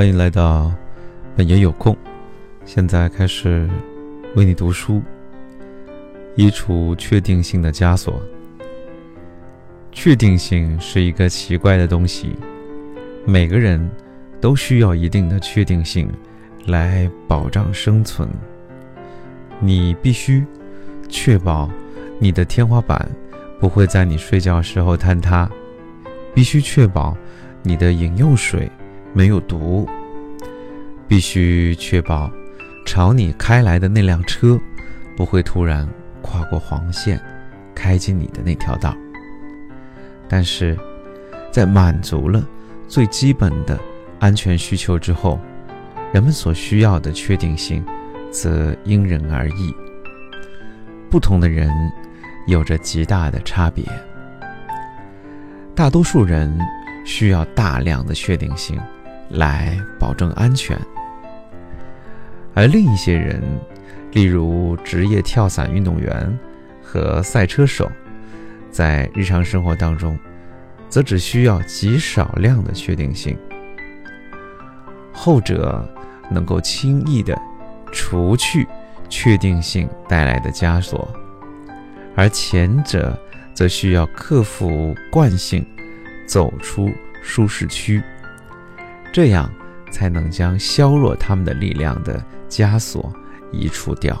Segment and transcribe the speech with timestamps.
[0.00, 0.72] 欢迎来到
[1.36, 1.94] 本爷有空，
[2.64, 3.68] 现在开始
[4.34, 5.02] 为你读书。
[6.36, 8.18] 移除确定性的枷锁。
[9.92, 12.34] 确定性是一个奇怪的东西，
[13.26, 13.90] 每个人
[14.40, 16.10] 都需要一定的确定性
[16.64, 18.26] 来保障生存。
[19.58, 20.42] 你必须
[21.10, 21.70] 确保
[22.18, 23.06] 你的天花板
[23.60, 25.46] 不会在你睡觉时候坍塌，
[26.32, 27.14] 必须确保
[27.62, 28.66] 你的饮用水。
[29.12, 29.88] 没有毒，
[31.08, 32.30] 必须确保
[32.86, 34.58] 朝你开来的那辆车
[35.16, 35.88] 不会突然
[36.22, 37.20] 跨过黄线，
[37.74, 38.96] 开进你的那条道。
[40.28, 40.78] 但是，
[41.50, 42.46] 在满足了
[42.86, 43.78] 最基本的
[44.20, 45.40] 安全需求之后，
[46.12, 47.84] 人们所需要的确定性
[48.30, 49.74] 则因人而异。
[51.10, 51.68] 不同的人
[52.46, 53.84] 有着极大的差别。
[55.74, 56.56] 大多数人
[57.04, 58.80] 需要大量的确定性。
[59.30, 60.76] 来保证安全，
[62.52, 63.40] 而另一些人，
[64.12, 66.38] 例如职业跳伞运动员
[66.82, 67.90] 和赛车手，
[68.70, 70.18] 在日常生活当中，
[70.88, 73.38] 则只需要极少量的确定性。
[75.12, 75.88] 后者
[76.28, 77.40] 能够轻易地
[77.92, 78.66] 除去
[79.08, 81.08] 确定性带来的枷锁，
[82.16, 83.16] 而前者
[83.54, 85.64] 则需要克服惯性，
[86.26, 86.90] 走出
[87.22, 88.02] 舒适区。
[89.12, 89.50] 这样
[89.90, 93.12] 才能将削弱他们的力量的枷锁
[93.50, 94.16] 移除掉。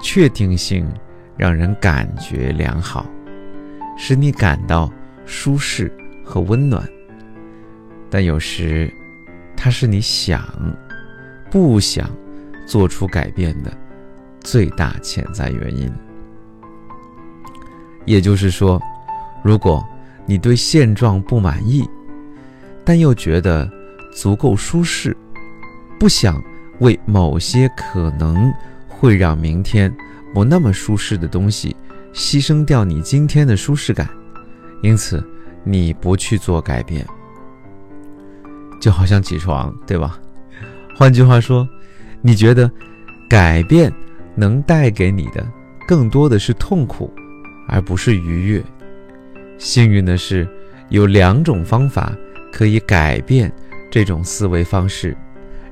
[0.00, 0.86] 确定性
[1.36, 3.06] 让人感觉良好，
[3.96, 4.92] 使你感到
[5.24, 5.92] 舒适
[6.24, 6.86] 和温暖。
[8.10, 8.92] 但有时，
[9.56, 10.44] 它是你想
[11.50, 12.10] 不想
[12.66, 13.72] 做出改变的
[14.40, 15.90] 最大潜在原因。
[18.04, 18.82] 也就是说，
[19.44, 19.86] 如果
[20.26, 21.88] 你对现状不满意，
[22.84, 23.70] 但又觉得
[24.12, 25.16] 足够舒适，
[25.98, 26.42] 不想
[26.80, 28.52] 为某些可能
[28.88, 29.94] 会让明天
[30.34, 31.76] 不那么舒适的东西
[32.12, 34.08] 牺牲掉你今天的舒适感，
[34.82, 35.24] 因此
[35.64, 37.06] 你不去做改变，
[38.80, 40.18] 就好像起床，对吧？
[40.96, 41.66] 换句话说，
[42.20, 42.70] 你觉得
[43.28, 43.92] 改变
[44.34, 45.46] 能带给你的
[45.86, 47.12] 更多的是痛苦，
[47.68, 48.62] 而不是愉悦。
[49.56, 50.48] 幸运的是，
[50.88, 52.12] 有两种方法。
[52.52, 53.50] 可以改变
[53.90, 55.16] 这种思维方式，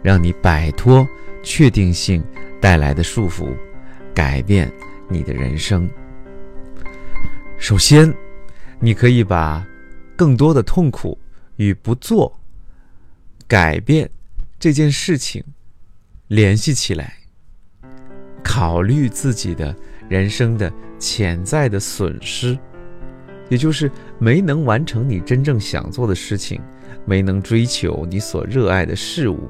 [0.02, 1.06] 让你摆脱
[1.42, 2.24] 确定性
[2.60, 3.54] 带来的束缚，
[4.14, 4.72] 改变
[5.08, 5.88] 你的人生。
[7.58, 8.12] 首先，
[8.80, 9.64] 你可以把
[10.16, 11.16] 更多的痛苦
[11.56, 12.40] 与不做
[13.46, 14.10] 改变
[14.58, 15.44] 这件事情
[16.28, 17.14] 联系起来，
[18.42, 19.76] 考虑自己的
[20.08, 22.58] 人生的潜在的损失。
[23.50, 26.58] 也就是没能完成你真正想做的事情，
[27.04, 29.40] 没能追求你所热爱的事物，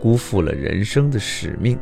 [0.00, 1.76] 辜负了人生的使命。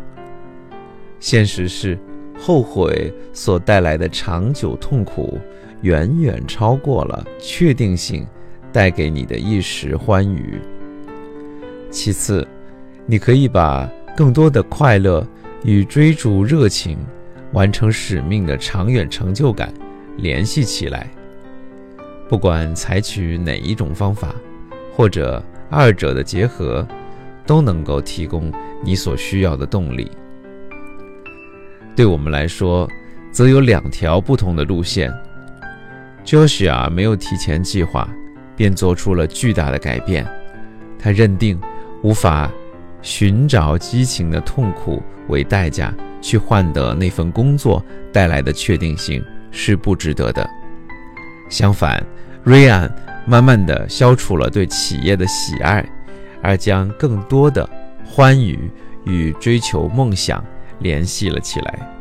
[1.19, 1.99] 现实是，
[2.39, 5.39] 后悔所带来的长久痛苦，
[5.83, 8.27] 远远超过了确定性
[8.73, 10.61] 带给你的一时欢愉。
[11.91, 12.47] 其次，
[13.07, 15.27] 你可以把更多的快乐
[15.65, 16.99] 与追逐热情、
[17.53, 19.73] 完成使命的长远成就感
[20.19, 21.11] 联系起来。
[22.29, 24.35] 不管采取哪一种方法，
[24.95, 26.87] 或者二者的结合，
[27.47, 30.11] 都能够提供你所需要的动力。
[31.95, 32.89] 对我们来说，
[33.31, 35.13] 则有两条不同的路线。
[36.25, 38.09] Joshua 没有提前计划，
[38.57, 40.27] 便做出了巨大的改变。
[40.99, 41.61] 他认定，
[42.03, 42.51] 无法
[43.03, 47.81] 寻找激情的痛苦为代价去换得那份工作
[48.13, 50.51] 带来的确定性是不值得的。
[51.49, 52.05] 相反，
[52.43, 52.91] 瑞安
[53.27, 55.85] 慢慢的消除了对企业的喜爱，
[56.43, 57.69] 而将更多的
[58.05, 58.71] 欢愉
[59.05, 60.45] 与追求梦想
[60.81, 61.96] 联系了起来。